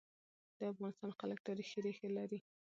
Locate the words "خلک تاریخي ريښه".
1.19-2.09